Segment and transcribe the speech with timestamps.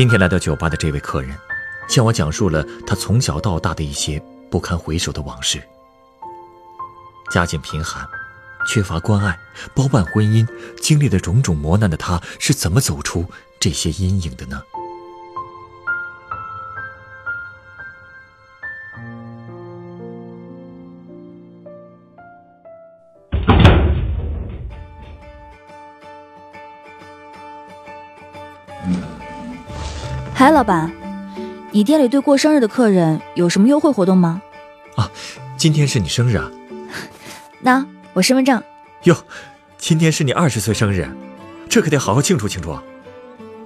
[0.00, 1.36] 今天来到酒吧的这位客人，
[1.86, 4.18] 向我讲述了他从小到大的一些
[4.50, 5.62] 不堪回首的往事。
[7.30, 8.08] 家境贫寒，
[8.66, 9.38] 缺乏关爱，
[9.74, 10.48] 包办婚姻，
[10.80, 13.26] 经历了种种磨难的他，是怎么走出
[13.60, 14.62] 这些阴影的呢？
[30.40, 30.90] 嗨，老板，
[31.70, 34.40] 你店里对过生日的客人有什么优惠活动吗？
[34.96, 35.10] 啊，
[35.58, 36.50] 今天是你生日啊？
[37.60, 37.84] 那
[38.14, 38.62] 我身份证。
[39.02, 39.14] 哟，
[39.76, 41.06] 今天是你二十岁生日，
[41.68, 42.82] 这可得好好庆祝庆祝啊！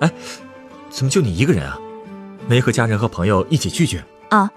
[0.00, 0.10] 哎，
[0.90, 1.78] 怎么就你一个人啊？
[2.48, 4.02] 没和家人和朋友一起聚聚？
[4.30, 4.50] 啊，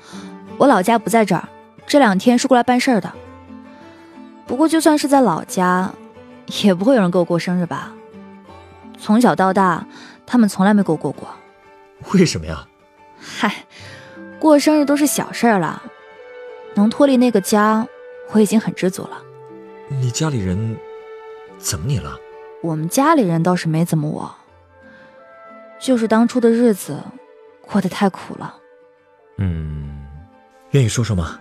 [0.58, 1.48] 我老家不在这儿，
[1.86, 3.14] 这两天是过来办事儿的。
[4.48, 5.94] 不过就算是在老家，
[6.64, 7.92] 也不会有人给我过生日吧？
[8.98, 9.86] 从小到大，
[10.26, 11.28] 他们从来没给我过过。
[12.14, 12.68] 为什么呀？
[13.20, 13.66] 嗨，
[14.40, 15.82] 过生日都是小事儿了，
[16.76, 17.88] 能脱离那个家，
[18.32, 19.22] 我已经很知足了。
[19.90, 20.78] 你家里人
[21.58, 22.18] 怎么你了？
[22.62, 24.36] 我们家里人倒是没怎么我，
[25.80, 27.02] 就是当初的日子
[27.62, 28.56] 过得太苦了。
[29.38, 30.06] 嗯，
[30.72, 31.40] 愿意说说吗？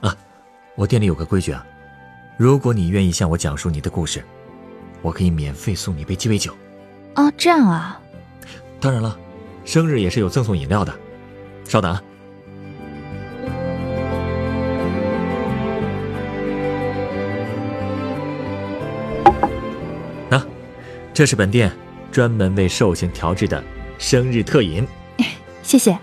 [0.00, 0.16] 啊，
[0.74, 1.64] 我店里有个规矩啊，
[2.36, 4.24] 如果你愿意向我讲述你的故事，
[5.02, 6.56] 我可以免费送你杯鸡尾酒。
[7.16, 8.00] 哦，这样啊？
[8.80, 9.18] 当然了。
[9.64, 10.94] 生日也是有赠送饮料的，
[11.64, 11.92] 稍等。
[11.92, 12.02] 啊。
[21.14, 21.70] 这是本店
[22.10, 23.62] 专门为寿星调制的
[23.98, 24.86] 生日特饮，
[25.62, 25.98] 谢谢。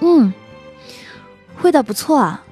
[0.00, 0.32] 嗯，
[1.62, 2.44] 味道不错啊。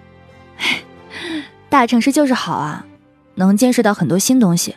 [1.68, 2.86] 大城市就是好啊，
[3.34, 4.76] 能见识到很多新东西。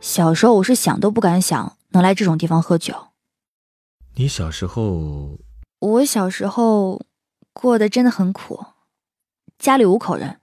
[0.00, 3.09] 小时候我是想都不敢想能来这种地方喝酒。
[4.16, 5.38] 你小时候，
[5.78, 7.00] 我小时候
[7.52, 8.66] 过得真的很苦，
[9.58, 10.40] 家里五口人，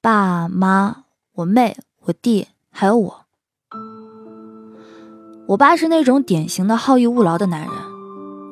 [0.00, 3.26] 爸妈、我妹、我弟还有我。
[5.48, 7.70] 我爸是那种典型的好逸恶劳的男人，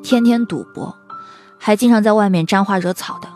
[0.03, 0.95] 天天赌博，
[1.59, 3.29] 还经常在外面沾花惹草的。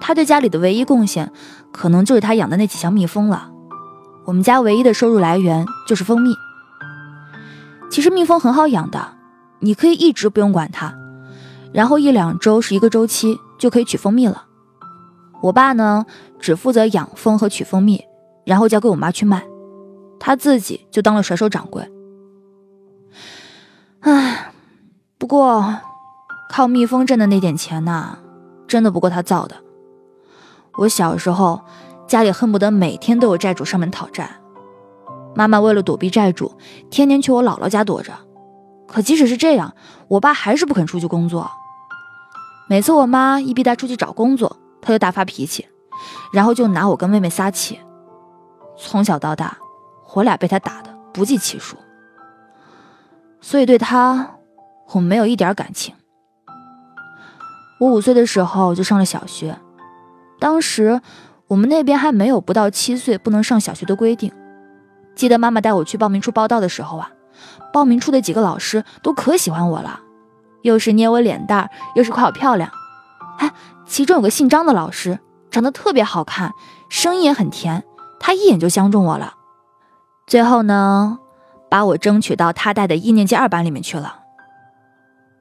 [0.00, 1.32] 他对家里的唯一贡献，
[1.72, 3.50] 可能就是他养的那几箱蜜蜂了。
[4.26, 6.34] 我们家唯一的收入来源就是蜂蜜。
[7.90, 9.15] 其实蜜蜂很好养的。
[9.66, 10.96] 你可以一直不用管它，
[11.72, 14.44] 然后一两周是一个周期就可以取蜂蜜了。
[15.42, 16.06] 我爸呢，
[16.38, 18.00] 只负责养蜂和取蜂蜜，
[18.44, 19.44] 然后交给我妈去卖，
[20.20, 21.84] 他自己就当了甩手掌柜。
[24.02, 24.52] 唉，
[25.18, 25.78] 不过
[26.48, 28.18] 靠蜜蜂挣的那点钱呐，
[28.68, 29.56] 真的不够他造的。
[30.78, 31.60] 我小时候
[32.06, 34.30] 家里恨不得每天都有债主上门讨债，
[35.34, 36.52] 妈妈为了躲避债主，
[36.88, 38.12] 天天去我姥姥家躲着。
[38.86, 39.74] 可即使是这样，
[40.08, 41.50] 我爸还是不肯出去工作。
[42.68, 45.66] 每次我妈一逼他出去找工作，他就大发脾气，
[46.32, 47.80] 然后就拿我跟妹妹撒气。
[48.78, 49.56] 从小到大，
[50.14, 51.76] 我俩被他打的不计其数。
[53.40, 54.36] 所以对他，
[54.92, 55.94] 我没有一点感情。
[57.78, 59.58] 我五岁的时候就上了小学，
[60.40, 61.00] 当时
[61.46, 64.32] 我们那边还没有不到七岁不能上小学的规定。
[65.14, 67.10] 记得妈妈带我去报名处报道的时候啊。
[67.72, 70.00] 报名处的几个老师都可喜欢我了，
[70.62, 72.70] 又是捏我脸蛋，又是夸我漂亮。
[73.38, 73.52] 哎，
[73.86, 75.18] 其中有个姓张的老师，
[75.50, 76.52] 长得特别好看，
[76.88, 77.84] 声音也很甜，
[78.18, 79.34] 他一眼就相中我了。
[80.26, 81.18] 最后呢，
[81.70, 84.20] 把我争取到他带的一年级二班里面去了。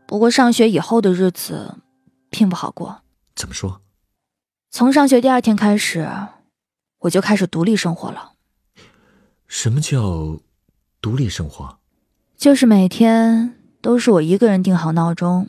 [0.05, 1.77] 不过上学以后的日子
[2.29, 3.01] 并不好过。
[3.35, 3.81] 怎么说？
[4.69, 6.07] 从上学第二天开始，
[6.99, 8.33] 我就开始独立生活了。
[9.47, 10.37] 什么叫
[11.01, 11.79] 独立生活？
[12.37, 15.47] 就是每天都是我一个人定好闹钟，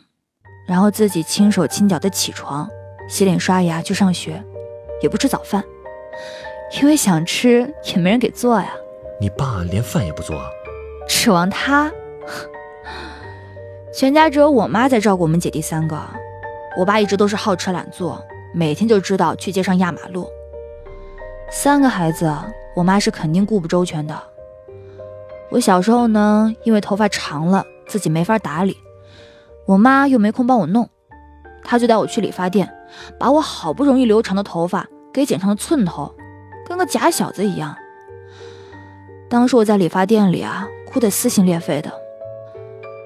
[0.65, 2.67] 然后自己轻手轻脚的起床、
[3.09, 4.41] 洗脸、刷牙去上学，
[5.01, 5.63] 也不吃早饭，
[6.79, 8.71] 因为想吃也没人给做呀。
[9.19, 10.41] 你爸连饭也不做，
[11.07, 11.91] 指望他？
[13.93, 15.99] 全家只有我妈在照顾我们姐弟三个，
[16.77, 18.23] 我爸一直都是好吃懒做，
[18.53, 20.27] 每天就知道去街上压马路。
[21.51, 22.33] 三个孩子，
[22.75, 24.17] 我妈是肯定顾不周全的。
[25.49, 28.77] 我小时候呢，因为头发长了，自己没法打理，
[29.65, 30.89] 我妈又没空帮我弄，
[31.63, 32.69] 她就带我去理发店，
[33.17, 36.13] 把我好不容易留长的头发给剪成了寸头，
[36.67, 37.75] 跟个假小子一样。
[39.29, 41.91] 当时我在理发店里啊，哭得撕心裂肺的。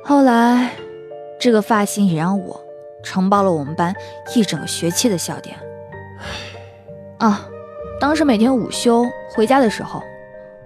[0.04, 0.72] 后来，
[1.40, 2.60] 这个发型也让我
[3.04, 3.96] 承包了我们班
[4.36, 5.56] 一整个学期的笑点。
[7.20, 7.48] 啊，
[8.00, 9.06] 当时每天午休
[9.36, 10.02] 回家的时候，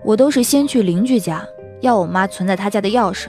[0.04, 1.45] 我都是先去邻居家
[1.81, 3.27] 要我妈存在他家的钥匙，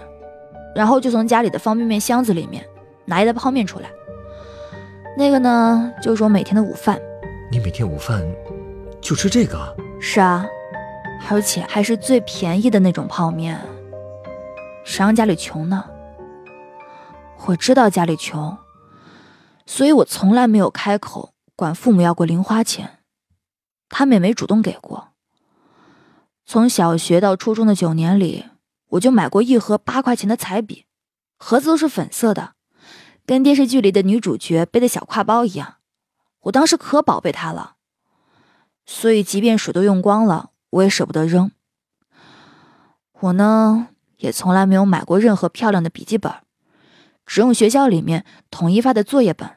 [0.75, 2.64] 然后就从家里的方便面箱子里面
[3.04, 3.90] 拿一袋泡面出来。
[5.16, 7.00] 那个呢，就是我每天的午饭。
[7.50, 8.22] 你每天午饭
[9.00, 9.76] 就吃这个？
[10.00, 10.46] 是啊，
[11.31, 13.58] 而且还是最便宜的那种泡面。
[14.84, 15.84] 谁让家里穷呢？
[17.46, 18.56] 我知道家里穷，
[19.66, 22.99] 所以我从来没有开口管父母要过零花钱。
[23.88, 25.08] 他们也没主动给过。
[26.48, 28.44] 从小学到初中的九年里，
[28.90, 30.87] 我就买过一盒八块钱的彩笔，
[31.37, 32.54] 盒子都是粉色的，
[33.26, 35.78] 跟电视剧里的女主角背的小挎包一样。
[36.43, 37.75] 我当时可宝贝它了，
[38.87, 41.50] 所以即便水都用光了，我也舍不得扔。
[43.19, 43.88] 我呢，
[44.19, 46.32] 也从来没有买过任何漂亮的笔记本，
[47.26, 49.50] 只用学校里面统一发的作业本，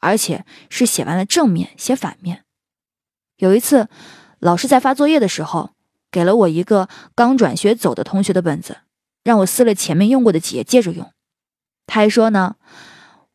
[0.00, 2.44] 而且是写完了正面写反面。
[3.36, 3.88] 有一次，
[4.40, 5.70] 老师在发作业的时候，
[6.10, 8.78] 给了我一个刚转学走的同学的本子，
[9.22, 11.10] 让我撕了前面用过的几页接着用。
[11.86, 12.56] 他还说呢：“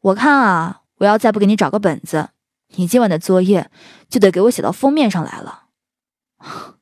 [0.01, 2.29] 我看啊，我要再不给你找个本子，
[2.75, 3.69] 你今晚的作业
[4.09, 5.63] 就得给我写到封面上来了。”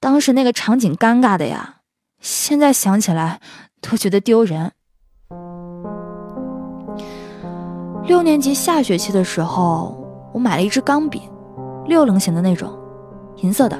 [0.00, 1.82] 当时那个场景尴尬的呀，
[2.20, 3.40] 现在想起来
[3.80, 4.72] 都觉得丢人。
[8.04, 11.22] 六年级下学期的时候，我买了一支钢笔。
[11.86, 12.76] 六棱形的那种，
[13.38, 13.76] 银色的，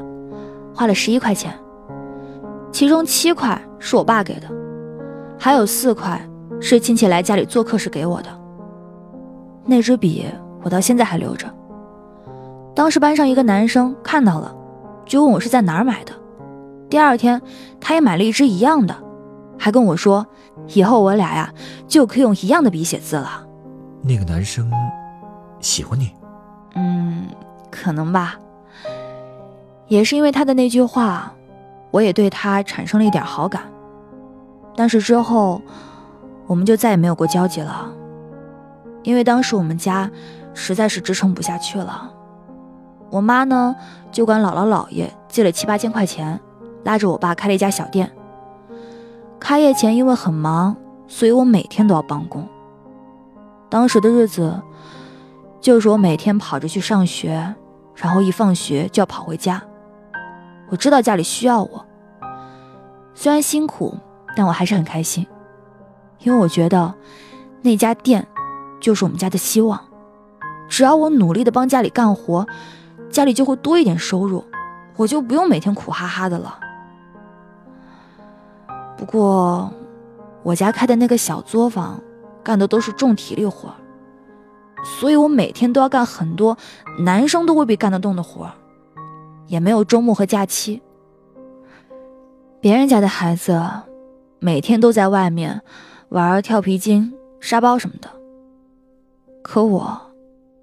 [0.74, 1.52] 花了十一块钱，
[2.72, 4.48] 其中七块是我爸给的，
[5.38, 6.20] 还有四块
[6.60, 8.28] 是亲戚来家里做客时给我的。
[9.64, 10.26] 那支笔
[10.62, 11.46] 我到现在还留着。
[12.74, 14.54] 当时班上一个男生看到了，
[15.04, 16.12] 就问我是在哪儿买的。
[16.88, 17.40] 第二天
[17.80, 18.94] 他也买了一支一样的，
[19.58, 20.26] 还跟我说，
[20.68, 21.52] 以后我俩呀
[21.86, 23.46] 就可以用一样的笔写字了。
[24.02, 24.70] 那个男生
[25.60, 26.10] 喜欢你？
[26.74, 27.26] 嗯。
[27.70, 28.36] 可能吧，
[29.92, 31.30] 也是因为他的那句话，
[31.90, 33.64] 我也对他产生了一点好感。
[34.74, 35.60] 但是之后，
[36.46, 37.92] 我们就再也没有过交集了，
[39.02, 40.10] 因为当时我们家
[40.54, 42.10] 实在是支撑不下去了。
[43.10, 43.76] 我妈呢，
[44.10, 46.40] 就管姥姥姥爷借了七八千块钱，
[46.84, 48.10] 拉着我爸开了一家小店。
[49.38, 50.74] 开业前因为很忙，
[51.06, 52.48] 所以我每天都要帮工。
[53.68, 54.58] 当时的日子，
[55.60, 57.54] 就是我每天跑着去上学。
[57.94, 59.62] 然后一放学就要跑回家，
[60.72, 61.84] 我知道家里需要我，
[63.14, 63.94] 虽然辛苦，
[64.34, 65.26] 但我还是很开心，
[66.20, 66.94] 因为我觉得
[67.60, 68.26] 那家店
[68.80, 69.78] 就是我们家的希望。
[70.70, 72.46] 只要我努力的帮家里干活，
[73.10, 74.42] 家里就会多一点收入，
[74.96, 76.58] 我就不用每天苦哈哈的了。
[78.96, 79.70] 不过，
[80.42, 82.00] 我家开的那个小作坊，
[82.42, 83.68] 干的都是重体力活。
[84.98, 86.56] 所以我每天都要干很多
[87.00, 88.52] 男生都未必干得动的活儿，
[89.52, 90.80] 也没有周末和假期。
[92.58, 93.62] 别人家的孩子
[94.38, 95.60] 每天都在外面
[96.08, 98.08] 玩跳皮筋、沙包什么的，
[99.42, 100.00] 可我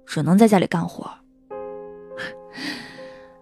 [0.04, 1.08] 只能在家里干活。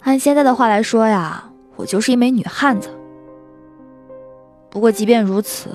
[0.01, 2.91] 按现在的话来说呀，我就是一枚女汉子。
[4.69, 5.71] 不过即便如此，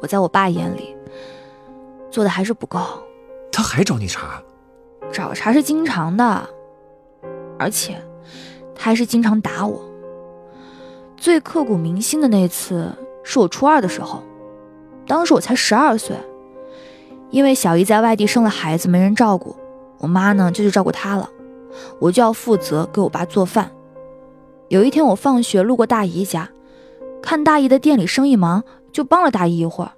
[0.00, 0.96] 我在我爸眼里
[2.12, 2.78] 做的还是不够。
[3.50, 4.40] 他还找你茬？
[5.12, 6.48] 找茬是经常的，
[7.58, 8.00] 而且
[8.74, 9.82] 他还是经常打我。
[11.16, 14.22] 最刻骨铭心的那次是我初二的时候，
[15.06, 16.16] 当时我才十二岁，
[17.30, 19.56] 因为小姨在外地生了孩子没人照顾，
[19.98, 21.30] 我妈呢就去照顾她了，
[21.98, 23.70] 我就要负责给我爸做饭。
[24.68, 26.50] 有一天我放学路过大姨家，
[27.22, 29.92] 看大姨的店里生意忙，就帮了大姨一会儿，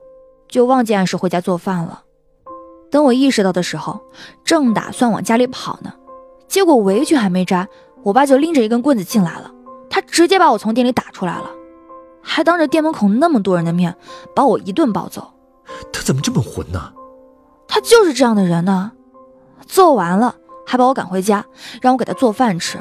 [0.48, 2.02] 就忘记按时回家做饭了。
[2.90, 4.00] 等我意识到的时候，
[4.44, 5.92] 正打算往家里跑呢，
[6.46, 7.68] 结果围裙还没扎，
[8.06, 9.50] 我爸就拎着一根棍子进来了。
[9.90, 11.50] 他直接把我从店里打出来了，
[12.22, 13.96] 还当着店门口那么多人的面
[14.32, 15.32] 把我一顿暴揍。
[15.92, 16.92] 他怎么这么混呢？
[17.66, 18.92] 他就是这样的人呢。
[19.66, 21.44] 揍完了还把我赶回家，
[21.82, 22.80] 让我给他做饭吃。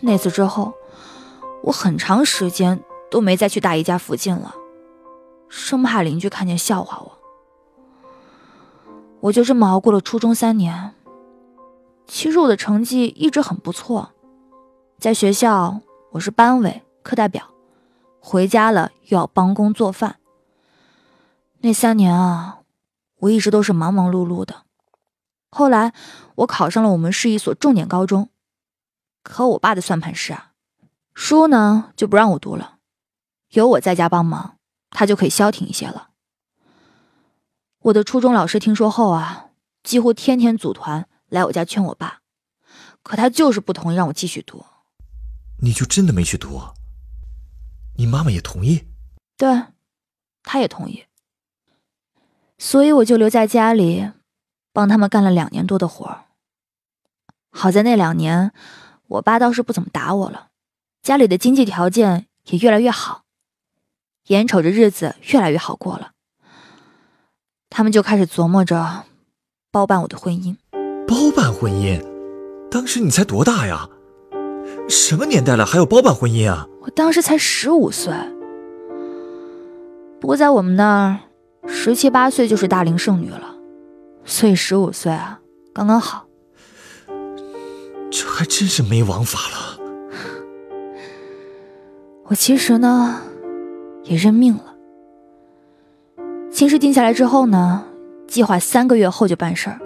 [0.00, 0.74] 那次之后，
[1.62, 2.78] 我很长时间
[3.10, 4.54] 都没再去大姨家附近了，
[5.48, 7.12] 生怕邻居看见笑话我。
[9.20, 10.92] 我就这么熬过了初中三年。
[12.06, 14.12] 其实我的成绩一直很不错，
[14.98, 15.80] 在学校
[16.12, 17.48] 我是班委、课代表，
[18.20, 20.16] 回家了又要帮工做饭。
[21.60, 22.60] 那三年啊，
[23.20, 24.64] 我一直都是忙忙碌碌的。
[25.50, 25.92] 后来
[26.36, 28.28] 我考上了我们市一所重点高中，
[29.22, 30.52] 可我爸的算盘是啊，
[31.14, 32.78] 书呢就不让我读了，
[33.50, 34.56] 有我在家帮忙，
[34.90, 36.08] 他就可以消停一些了。
[37.84, 39.46] 我的初中老师听说后啊，
[39.82, 42.20] 几乎天天组团来我家劝我爸，
[43.02, 44.66] 可他就是不同意让我继续读。
[45.62, 46.60] 你就真的没去读？
[47.96, 48.86] 你妈妈也同意？
[49.38, 49.64] 对，
[50.42, 51.06] 她也同意。
[52.58, 54.12] 所以我就留在家里，
[54.74, 56.26] 帮他们干了两年多的活儿。
[57.50, 58.52] 好在那两年，
[59.06, 60.50] 我爸倒是不怎么打我了，
[61.02, 63.24] 家里的经济条件也越来越好，
[64.26, 66.12] 眼瞅着日子越来越好过了，
[67.70, 69.06] 他们就开始琢磨着
[69.70, 70.58] 包办我的婚姻。
[71.12, 72.02] 包办婚姻？
[72.70, 73.86] 当时你才多大呀？
[74.88, 76.66] 什么年代了，还有包办婚姻啊？
[76.80, 78.14] 我当时才十五岁，
[80.18, 81.20] 不过在我们那
[81.64, 83.54] 儿，十七八岁就是大龄剩女了，
[84.24, 85.38] 所以十五岁啊，
[85.74, 86.24] 刚刚好。
[88.10, 89.78] 这还真是没王法了。
[92.24, 93.20] 我其实呢，
[94.04, 94.64] 也认命了。
[96.50, 97.84] 亲事定下来之后呢，
[98.26, 99.78] 计划三个月后就办事儿。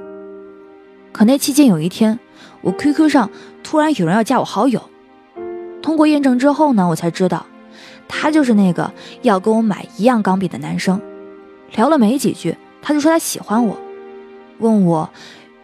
[1.17, 2.19] 可那期间有一天，
[2.61, 3.31] 我 QQ 上
[3.65, 4.83] 突然有人要加我好友。
[5.81, 7.47] 通过验证之后呢，我才知道，
[8.07, 8.93] 他就是那个
[9.23, 11.01] 要跟我买一样钢笔的男生。
[11.75, 13.79] 聊了没几句，他就说他喜欢我，
[14.59, 15.09] 问我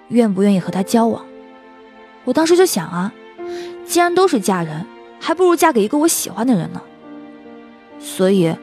[0.08, 1.22] 愿不愿意和他交往。
[2.24, 3.12] 我当时就想啊，
[3.84, 4.86] 既然都是嫁人，
[5.20, 6.80] 还不如嫁给一个我喜欢的人呢。
[8.00, 8.56] 所以，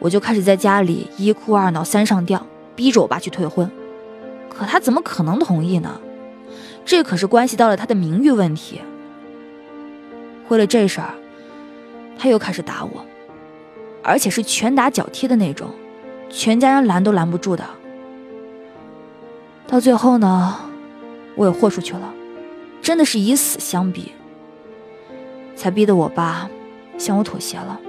[0.00, 3.70] 我就开始在家里一哭二闹三上吊，逼着我爸去退婚。
[4.50, 5.98] 可他怎么可能同意呢？
[6.86, 8.80] 这可是关系到了他的名誉问题。
[10.48, 11.12] 为了这事儿，
[12.16, 13.04] 他又开始打我，
[14.04, 15.68] 而且是拳打脚踢的那种，
[16.30, 17.64] 全家人拦都拦不住的。
[19.66, 20.60] 到最后呢，
[21.34, 22.14] 我也豁出去了，
[22.80, 24.12] 真的是以死相逼，
[25.56, 26.48] 才逼得我爸
[26.96, 27.80] 向我妥协了。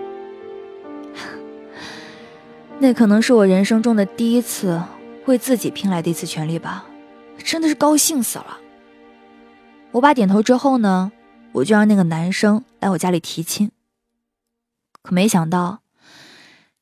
[2.80, 4.82] 那可能是我人生中的第一次
[5.28, 6.86] 为自己拼来的一次权利吧，
[7.38, 8.58] 真的是高兴死了。
[9.94, 11.12] 我爸点头之后呢？
[11.54, 13.72] 我就让那个男生来我家里提亲，
[15.02, 15.82] 可没想到，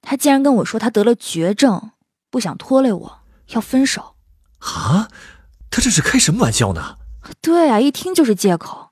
[0.01, 1.91] 他竟然跟我说他得了绝症，
[2.29, 3.19] 不想拖累我，
[3.49, 4.15] 要分手。
[4.57, 5.09] 啊，
[5.69, 6.97] 他这是开什么玩笑呢？
[7.41, 8.89] 对啊，一听就是借口。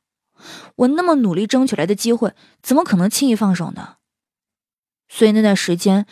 [0.75, 3.96] 我那么努力争取来的机会，怎么可能轻易放手呢？
[5.10, 6.05] 所以那段时间，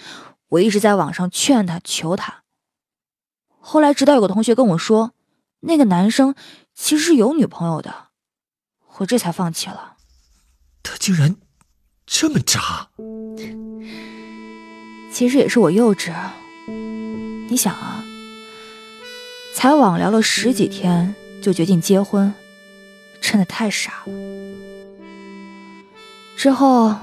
[0.50, 2.44] 我一直在网上劝他、求他。
[3.60, 5.14] 后来，直到有个同学跟我说，
[5.62, 6.36] 那个男生
[6.74, 8.08] 其实是有女朋友的。
[8.98, 9.98] 我这才放弃了。
[10.84, 11.38] 他竟然
[12.06, 12.90] 这么渣！
[15.12, 16.14] 其实也是我幼稚。
[16.68, 18.04] 你想啊，
[19.54, 22.34] 才网聊了十几天就决定结婚，
[23.22, 24.14] 真的太傻了。
[26.36, 26.96] 之后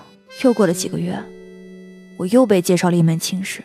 [0.43, 1.23] 又过了几个月，
[2.17, 3.63] 我又被介绍了一门亲事。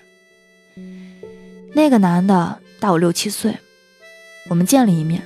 [1.74, 3.57] 那个男的大我六七岁，
[4.50, 5.24] 我们见了一面，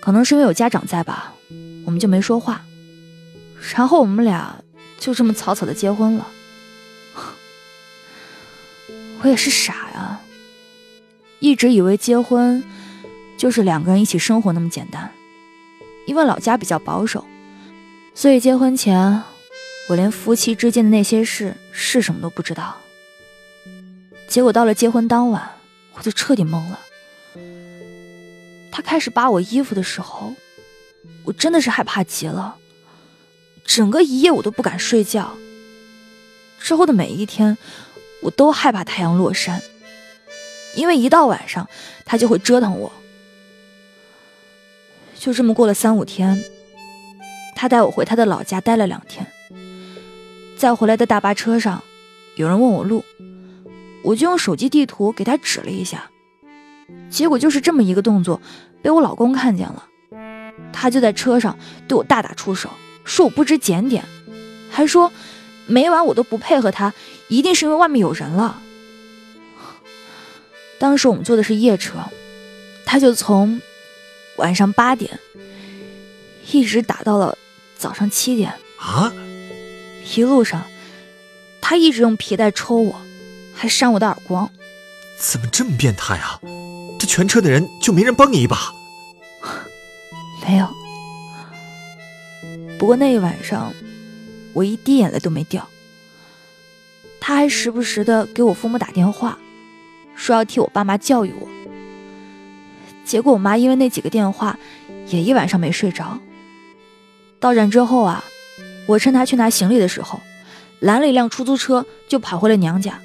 [0.00, 1.34] 可能是因为有家长在吧。
[1.84, 2.64] 我们就没说话，
[3.74, 4.62] 然后我们俩
[4.98, 6.26] 就这么草草的结婚了。
[9.22, 10.20] 我也是傻呀，
[11.40, 12.62] 一直以为结婚
[13.38, 15.10] 就是两个人一起生活那么简单。
[16.06, 17.26] 因为老家比较保守，
[18.14, 19.22] 所以结婚前
[19.88, 22.76] 我连夫妻之间的那些事是什么都不知道。
[24.26, 25.52] 结果到了结婚当晚，
[25.94, 26.80] 我就彻底懵了。
[28.78, 30.32] 他开始扒我衣服的时候。
[31.24, 32.56] 我真的是害怕极了，
[33.64, 35.36] 整个一夜我都不敢睡觉。
[36.60, 37.58] 之后的每一天，
[38.22, 39.60] 我都害怕太阳落山，
[40.76, 41.68] 因为一到晚上
[42.04, 42.92] 他就会折腾我。
[45.18, 46.42] 就这么过了三五天，
[47.56, 49.26] 他带我回他的老家待了两天，
[50.56, 51.82] 在回来的大巴车上，
[52.36, 53.04] 有人问我路，
[54.04, 56.10] 我就用手机地图给他指了一下，
[57.10, 58.40] 结果就是这么一个动作，
[58.82, 59.84] 被我老公看见了。
[60.72, 62.70] 他就在车上对我大打出手，
[63.04, 64.04] 说我不知检点，
[64.70, 65.12] 还说
[65.66, 66.92] 每晚我都不配合他，
[67.28, 68.60] 一定是因为外面有人了。
[70.78, 71.98] 当时我们坐的是夜车，
[72.84, 73.60] 他就从
[74.36, 75.18] 晚上八点
[76.52, 77.36] 一直打到了
[77.76, 79.12] 早上七点啊！
[80.14, 80.64] 一路上
[81.60, 83.00] 他一直用皮带抽我，
[83.54, 84.50] 还扇我的耳光。
[85.18, 86.40] 怎么这么变态啊？
[86.98, 88.72] 这全车的人就没人帮你一把？
[90.44, 90.68] 没有，
[92.78, 93.72] 不过那一晚上，
[94.52, 95.68] 我一滴眼泪都没掉。
[97.20, 99.38] 他还时不时的给我父母打电话，
[100.16, 101.48] 说要替我爸妈教育我。
[103.04, 104.58] 结果我妈因为那几个电话，
[105.08, 106.18] 也一晚上没睡着。
[107.38, 108.24] 到站之后啊，
[108.86, 110.20] 我趁他去拿行李的时候，
[110.80, 112.98] 拦了一辆出租车就跑回了娘家。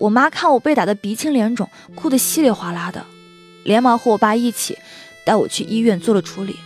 [0.00, 3.04] 我妈看我被打得鼻青脸肿，哭得稀里哗啦的，
[3.64, 4.78] 连忙和我爸一起
[5.26, 6.56] 带我去医院做了处理，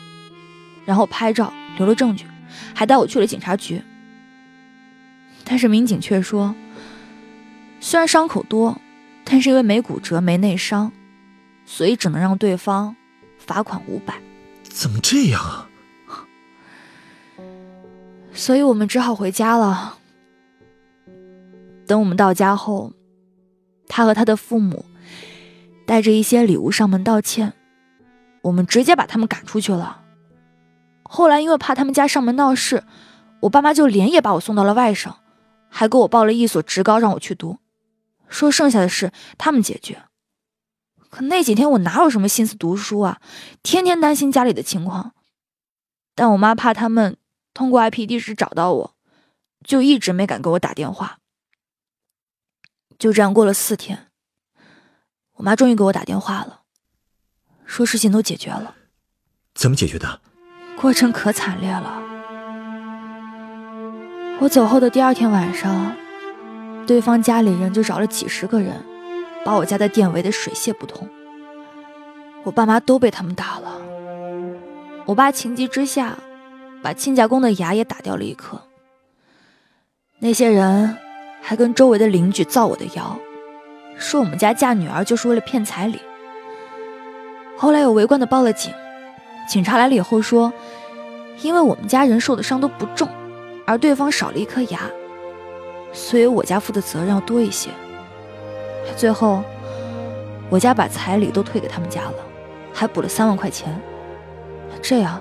[0.87, 2.25] 然后拍照留了证据，
[2.73, 3.83] 还带我去了警察局。
[5.43, 6.55] 但是民警却说，
[7.81, 8.81] 虽然伤口多，
[9.25, 10.93] 但是因为没骨折、没内伤，
[11.67, 12.95] 所以只能让对方
[13.37, 14.15] 罚款五百。
[14.63, 15.69] 怎么这样啊？
[18.33, 19.99] 所以我们只好回家了。
[21.87, 22.93] 等我们到家后，
[23.89, 24.85] 他和他的父母
[25.87, 27.53] 带着一些礼物上门道歉，
[28.43, 30.03] 我们直接把他们赶出去了。
[31.03, 32.85] 后来因为怕他们家上门闹事，
[33.41, 35.15] 我爸妈就连夜把我送到了外省。
[35.69, 37.59] 还给我报了一所职高，让我去读，
[38.29, 40.03] 说剩下的事他们解决。
[41.11, 43.21] 可那几天我哪有什么心思读书啊，
[43.61, 45.15] 天天担心家里的情况。
[46.15, 47.17] 但我妈怕他们
[47.53, 48.95] 通过 IP 地址找到我，
[49.65, 51.19] 就一直没敢给我打电话。
[52.99, 54.07] 就这样过了四天，
[55.35, 56.61] 我妈终于给我打电话了，
[57.67, 58.75] 说事情都解决了。
[59.55, 60.21] 怎么解决的？
[60.77, 62.03] 过程可惨烈了。
[64.41, 65.95] 我走后的第二天晚上，
[66.87, 68.85] 对方家里人就找了几十个人，
[69.45, 71.09] 把我家的店围得水泄不通。
[72.43, 73.81] 我爸妈都被他们打了。
[75.07, 76.19] 我爸情急之下，
[76.83, 78.61] 把亲家公的牙也打掉了一颗。
[80.19, 80.97] 那些人
[81.47, 83.19] 还跟周围的邻居造我的谣，
[83.99, 86.01] 说我们家嫁女儿就是为了骗彩礼。
[87.57, 88.73] 后来有围观的报了警，
[89.47, 90.51] 警察来了以后说，
[91.43, 93.07] 因为我们家人受的伤都不重。
[93.67, 94.81] 而对方少了一颗牙，
[95.91, 97.71] 所以我家负的责任要多一些。
[98.95, 99.43] 最后，
[100.51, 102.15] 我家把彩礼都退给他们家了，
[102.75, 103.81] 还补了三万块钱，
[104.83, 105.19] 这样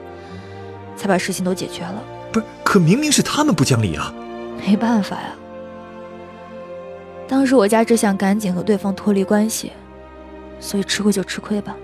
[0.98, 2.04] 才把事情都解决了。
[2.34, 4.13] 不是，可明明是他们不讲理啊！
[4.65, 5.34] 没办法呀，
[7.34, 9.72] 当时我家只想赶紧和对方脱离关系，
[10.60, 11.76] 所以吃亏就吃亏吧。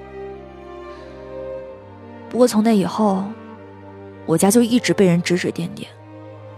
[2.30, 3.26] 不过从那以后，
[4.28, 5.90] 我家就一直被人指指点点。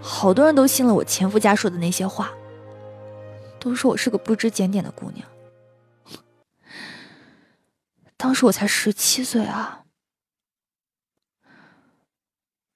[0.02, 2.34] 好多人都信了我前夫家说的那些话，
[3.62, 5.26] 都说我是个不知检点的姑娘。
[8.18, 9.84] 当时我才十七岁啊。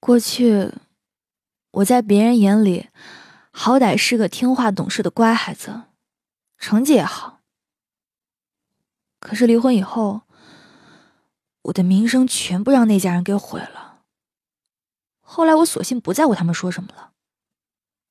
[0.00, 0.72] 过去
[1.72, 2.88] 我在别人眼里，
[3.50, 5.82] 好歹是个听话懂事的乖孩子，
[6.66, 7.42] 成绩也好。
[9.20, 10.22] 可是离婚以后，
[11.62, 14.00] 我的名声全部让那家人给毁了。
[15.20, 17.12] 后来我索性不在乎他们说什么了。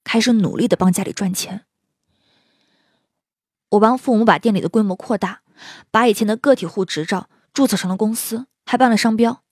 [0.05, 1.65] 开始努力的帮家里赚钱。
[3.71, 5.41] 我帮父母把店里的规模扩大，
[5.91, 9.43] 把以前的个体户执照注册成了公司，还办了商标。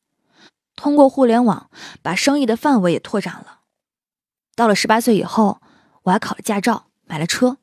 [0.77, 1.69] 通过互联网，
[2.01, 3.63] 把生意的范围也拓展了。
[4.55, 5.61] 到了十八岁以后，
[6.03, 7.57] 我还考了驾照，买了车。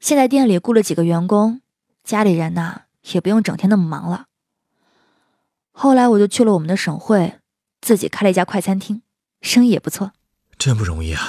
[0.00, 1.60] 现在店里雇了几个员工，
[2.02, 2.82] 家里人呐
[3.12, 4.24] 也不用整天那么忙了。
[5.72, 7.34] 后来我就去了我们的省会，
[7.82, 9.02] 自己开了一家快餐厅，
[9.42, 10.12] 生意也不错。
[10.58, 11.22] 真不容易啊，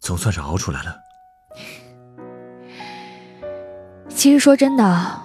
[0.00, 0.96] 总算是熬出来了。
[4.08, 5.20] 其实说真的，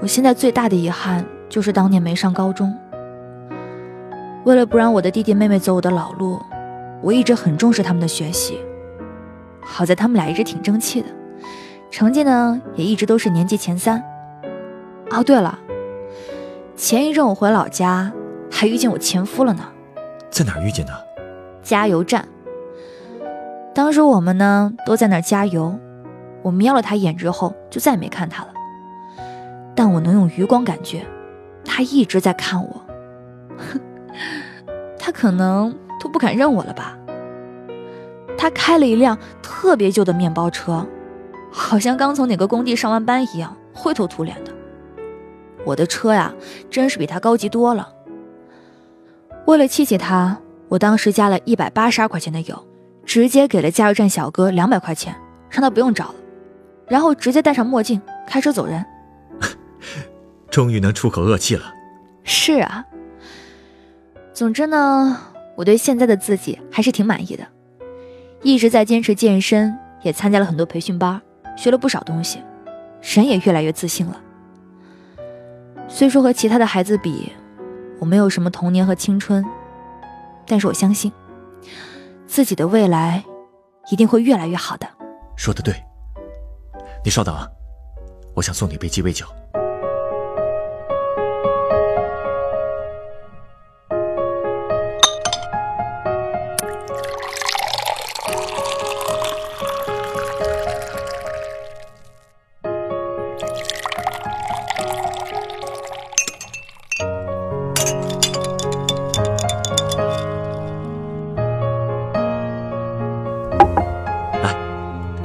[0.00, 2.72] 我现在最大的遗憾就是当年没上高中。
[4.44, 6.40] 为了不让我的弟弟妹妹走我的老路，
[7.02, 8.60] 我一直很重视他们的学习。
[9.62, 11.08] 好在他们俩一直挺争气的，
[11.90, 14.02] 成绩呢也一直都是年级前三。
[15.10, 15.58] 哦，对了，
[16.76, 18.12] 前一阵我回老家，
[18.50, 19.62] 还遇见我前夫了呢。
[20.30, 20.92] 在哪儿遇见的？
[21.62, 22.26] 加油站，
[23.74, 25.78] 当时我们呢都在那儿加油，
[26.42, 28.48] 我瞄了他一眼之后就再也没看他了。
[29.74, 31.06] 但我能用余光感觉，
[31.64, 32.82] 他一直在看我。
[34.98, 36.96] 他可能都不敢认我了吧？
[38.36, 40.86] 他开了一辆特别旧的面包车，
[41.50, 44.52] 好像刚从哪个工地上完班一样，灰头土脸的。
[45.64, 46.32] 我的车呀，
[46.70, 47.88] 真是比他高级多了。
[49.46, 50.38] 为了气气他。
[50.68, 52.66] 我当时加了一百八十二块钱的油，
[53.04, 55.14] 直接给了加油站小哥两百块钱，
[55.50, 56.14] 让他不用找了，
[56.88, 58.82] 然后直接戴上墨镜开车走人。
[60.50, 61.64] 终于能出口恶气了。
[62.24, 62.86] 是啊。
[64.32, 65.14] 总之呢，
[65.56, 67.46] 我对现在的自己还是挺满意的，
[68.42, 71.20] 一直在坚持健身，也参加了很多培训班，
[71.56, 72.42] 学了不少东西，
[73.00, 74.20] 人也越来越自信了。
[75.88, 77.32] 虽说和其他的孩子比，
[78.00, 79.44] 我没有什么童年和青春。
[80.44, 81.12] 但是我相信，
[82.26, 83.24] 自己的未来
[83.92, 84.88] 一定会越来越好的。
[85.36, 85.72] 说的对，
[87.04, 87.46] 你稍等啊，
[88.34, 89.24] 我想送你杯鸡尾酒。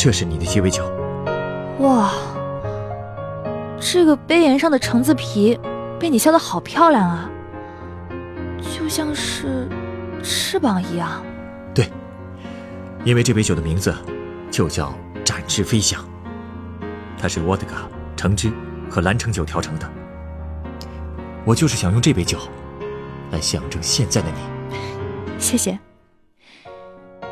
[0.08, 0.90] 这是你的鸡尾酒，
[1.80, 2.14] 哇！
[3.78, 5.60] 这个杯沿上的橙子皮
[6.00, 7.30] 被你削的好漂亮啊，
[8.58, 9.68] 就像是
[10.24, 11.22] 翅膀一样。
[11.76, 11.92] 对，
[13.04, 13.94] 因为这杯酒的名字
[14.50, 14.94] 就叫
[15.26, 16.00] 展翅飞翔，
[17.20, 18.50] 它是沃德嘎、橙汁
[18.90, 19.86] 和蓝橙酒调成的。
[21.44, 22.38] 我就是想用这杯酒
[23.32, 25.38] 来象征现在的你。
[25.38, 25.78] 谢谢，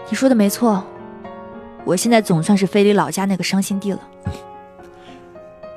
[0.09, 0.85] 你说的没错。
[1.85, 3.99] 我现在总算是飞离老家那个伤心地了。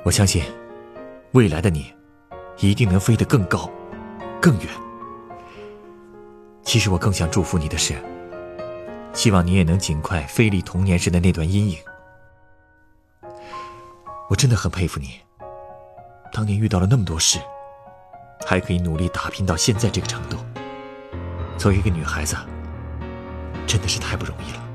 [0.03, 0.43] 我相信，
[1.33, 1.93] 未来的你，
[2.59, 3.69] 一定能飞得更高，
[4.41, 4.67] 更远。
[6.63, 7.95] 其实我更想祝福你的是，
[9.13, 11.77] 希望你也能尽快飞离童年时的那段阴影。
[14.29, 15.19] 我真的很佩服你，
[16.31, 17.39] 当年遇到了那么多事，
[18.45, 20.37] 还可以努力打拼到现在这个程度。
[21.57, 22.35] 作为一个女孩子，
[23.67, 24.68] 真的是太不容易了。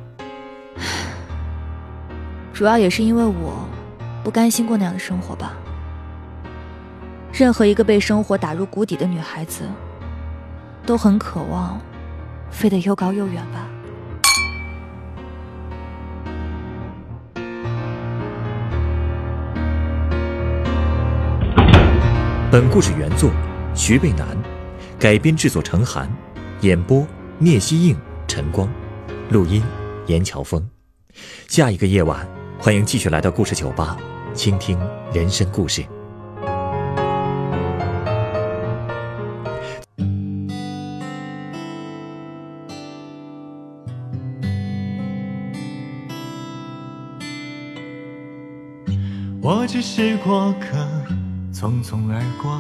[2.55, 3.69] 主要也是因为我
[4.23, 5.55] 不甘心过那样的生活吧。
[7.33, 9.65] 任何一个被生活打入谷底的女孩子，
[10.87, 11.81] 都很渴望
[12.53, 13.69] 飞得又高又远吧。
[22.53, 23.33] 本故事原作
[23.75, 24.29] 徐贝南，
[24.97, 26.09] 改编制作陈寒，
[26.61, 27.05] 演播
[27.41, 27.97] 聂希应、
[28.29, 28.69] 陈光，
[29.31, 29.61] 录音
[30.07, 30.65] 严乔峰。
[31.49, 32.25] 下一个夜晚。
[32.65, 33.95] 欢迎继续来到故事酒吧，
[34.33, 34.79] 倾听
[35.13, 35.85] 人生故事。
[49.43, 50.79] 我只是过客，
[51.53, 52.59] 匆匆而过，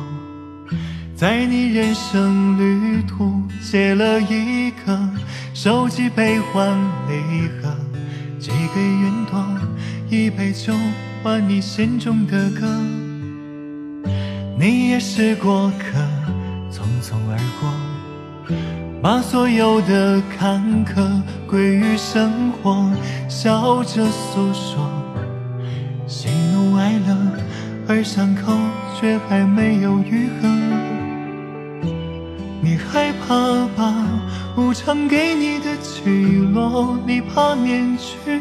[1.17, 5.01] 在你人生旅途写了一个
[5.55, 7.75] 手机悲欢离合，
[8.39, 9.14] 寄给云。
[10.15, 10.73] 一杯酒
[11.23, 12.67] 换你心中的歌，
[14.57, 15.99] 你也是过客，
[16.71, 18.55] 匆匆而过，
[19.03, 22.89] 把所有的坎坷归于生活，
[23.29, 24.89] 笑着诉说，
[26.07, 27.17] 喜怒哀乐，
[27.89, 28.57] 而伤口
[28.99, 30.49] 却还没有愈合。
[32.63, 33.93] 你害怕把
[34.57, 36.09] 无常给你的起
[36.55, 38.41] 落，你怕面具。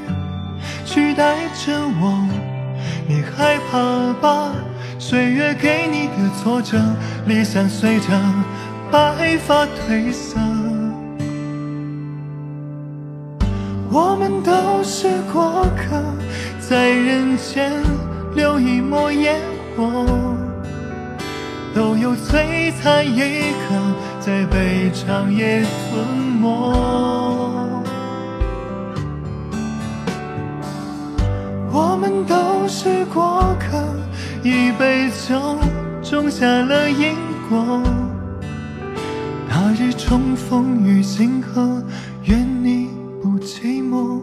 [0.94, 2.24] 取代着我，
[3.08, 4.52] 你害怕吧
[5.00, 6.78] 岁月给你的挫折，
[7.26, 8.06] 理想随着
[8.92, 10.38] 白发褪色。
[13.90, 16.00] 我们都是过客，
[16.60, 17.72] 在人间
[18.36, 19.42] 留一抹烟
[19.76, 20.06] 火，
[21.74, 23.74] 都有璀璨一刻，
[24.20, 26.06] 在被长夜吞
[26.40, 27.53] 没。
[31.76, 33.84] 我们都是过客，
[34.44, 35.58] 一杯酒
[36.04, 37.16] 种下了因
[37.50, 37.82] 果。
[39.50, 41.84] 那日重逢于星河，
[42.26, 42.90] 愿你
[43.24, 44.22] 不寂寞。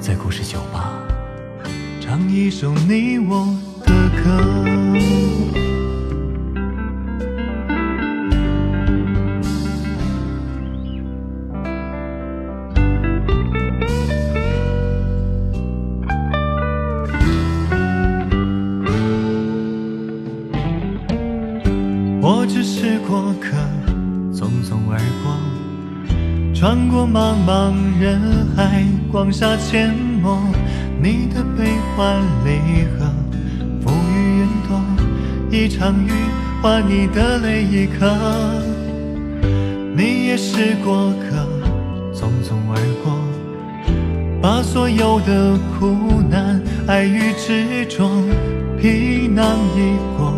[0.00, 0.90] 在故事酒吧，
[2.00, 4.83] 唱一首你我的歌。
[26.64, 28.18] 穿过茫茫人
[28.56, 30.40] 海，光下阡陌，
[30.98, 33.04] 你的悲欢离合，
[33.82, 34.80] 浮于云朵，
[35.50, 36.10] 一场雨
[36.62, 38.16] 换你的泪一颗。
[39.94, 41.46] 你也是过客，
[42.14, 43.12] 匆匆而过，
[44.40, 48.08] 把所有的苦难、爱与执着，
[48.80, 50.32] 皮囊一过，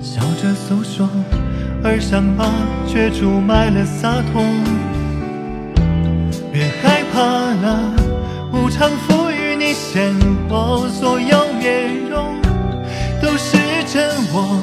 [0.00, 1.06] 笑着诉说，
[1.84, 2.46] 而伤疤
[2.86, 4.42] 却注满了洒脱。
[7.20, 7.92] 怕了，
[8.50, 10.14] 无常赋予你鲜
[10.48, 12.40] 活，所有面容
[13.20, 13.58] 都是
[13.92, 14.58] 真我。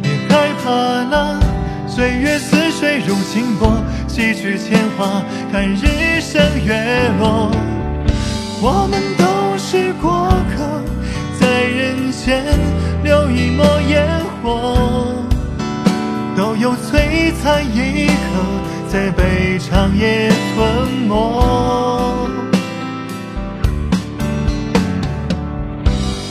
[0.00, 1.40] 别害怕了，
[1.88, 7.50] 岁月似水如清波，几句牵话，看日升月落。
[8.62, 10.80] 我们都是过客，
[11.40, 12.44] 在人间
[13.02, 14.06] 留一抹烟
[14.40, 15.08] 火，
[16.36, 18.12] 都有璀璨一刻，
[18.94, 21.10] 在被长夜吞没。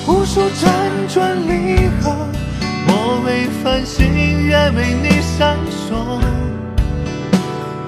[0.08, 2.16] 无数辗转离合，
[2.88, 6.22] 我为繁星，愿为你闪烁。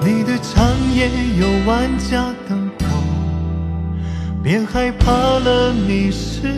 [0.04, 1.08] 你的长夜
[1.40, 2.84] 有万家灯火，
[4.42, 6.52] 别害怕了迷失